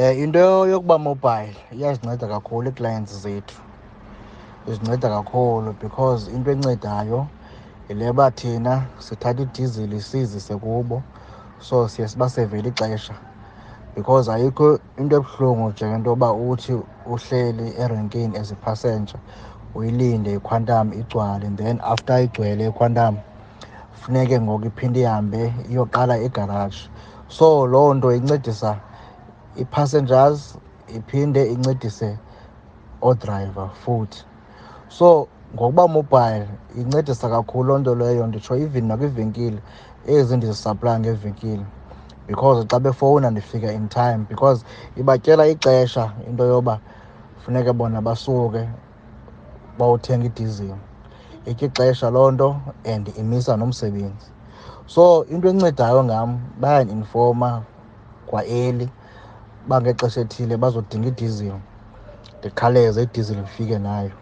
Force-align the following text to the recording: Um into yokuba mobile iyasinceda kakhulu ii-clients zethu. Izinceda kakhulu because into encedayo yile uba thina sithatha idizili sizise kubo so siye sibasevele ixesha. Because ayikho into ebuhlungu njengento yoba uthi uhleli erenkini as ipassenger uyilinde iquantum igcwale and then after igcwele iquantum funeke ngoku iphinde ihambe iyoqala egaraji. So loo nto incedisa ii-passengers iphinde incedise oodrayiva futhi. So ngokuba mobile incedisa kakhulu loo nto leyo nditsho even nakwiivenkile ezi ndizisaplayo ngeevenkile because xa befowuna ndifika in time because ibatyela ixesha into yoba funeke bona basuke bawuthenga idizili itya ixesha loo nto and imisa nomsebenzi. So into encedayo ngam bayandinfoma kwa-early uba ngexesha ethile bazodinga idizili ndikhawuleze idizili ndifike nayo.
Um 0.00 0.18
into 0.22 0.38
yokuba 0.66 0.98
mobile 0.98 1.56
iyasinceda 1.72 2.26
kakhulu 2.28 2.68
ii-clients 2.68 3.22
zethu. 3.22 3.56
Izinceda 4.68 5.08
kakhulu 5.08 5.72
because 5.80 6.28
into 6.32 6.50
encedayo 6.50 7.26
yile 7.88 8.10
uba 8.10 8.30
thina 8.30 8.86
sithatha 8.98 9.42
idizili 9.42 10.00
sizise 10.00 10.56
kubo 10.56 11.02
so 11.60 11.88
siye 11.88 12.08
sibasevele 12.08 12.68
ixesha. 12.68 13.14
Because 13.94 14.30
ayikho 14.32 14.78
into 14.98 15.16
ebuhlungu 15.16 15.70
njengento 15.70 16.10
yoba 16.10 16.32
uthi 16.32 16.72
uhleli 17.06 17.74
erenkini 17.78 18.36
as 18.38 18.50
ipassenger 18.50 19.20
uyilinde 19.74 20.34
iquantum 20.34 20.92
igcwale 20.92 21.46
and 21.46 21.58
then 21.58 21.80
after 21.82 22.22
igcwele 22.22 22.66
iquantum 22.68 23.16
funeke 23.92 24.40
ngoku 24.40 24.66
iphinde 24.66 25.00
ihambe 25.00 25.54
iyoqala 25.70 26.18
egaraji. 26.18 26.88
So 27.28 27.66
loo 27.66 27.94
nto 27.94 28.12
incedisa 28.14 28.76
ii-passengers 29.60 30.58
iphinde 30.96 31.42
incedise 31.52 32.18
oodrayiva 33.02 33.68
futhi. 33.68 34.24
So 34.88 35.28
ngokuba 35.54 35.88
mobile 35.88 36.48
incedisa 36.76 37.28
kakhulu 37.28 37.68
loo 37.68 37.78
nto 37.78 37.94
leyo 37.94 38.26
nditsho 38.26 38.56
even 38.56 38.84
nakwiivenkile 38.86 39.58
ezi 40.06 40.36
ndizisaplayo 40.36 40.98
ngeevenkile 41.00 41.64
because 42.26 42.66
xa 42.70 42.80
befowuna 42.80 43.30
ndifika 43.30 43.72
in 43.72 43.88
time 43.88 44.18
because 44.28 44.64
ibatyela 44.96 45.46
ixesha 45.46 46.12
into 46.28 46.44
yoba 46.44 46.80
funeke 47.44 47.72
bona 47.72 48.00
basuke 48.02 48.68
bawuthenga 49.78 50.26
idizili 50.26 50.74
itya 51.46 51.68
ixesha 51.68 52.10
loo 52.10 52.30
nto 52.30 52.56
and 52.84 53.08
imisa 53.18 53.56
nomsebenzi. 53.56 54.26
So 54.86 55.24
into 55.24 55.48
encedayo 55.48 56.04
ngam 56.04 56.38
bayandinfoma 56.60 57.62
kwa-early 58.26 58.88
uba 59.66 59.80
ngexesha 59.80 60.20
ethile 60.20 60.56
bazodinga 60.56 61.08
idizili 61.08 61.60
ndikhawuleze 62.38 63.02
idizili 63.02 63.40
ndifike 63.40 63.78
nayo. 63.78 64.20